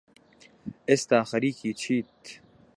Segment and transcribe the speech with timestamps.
[0.87, 2.17] ئێستا خەریکی چیت؟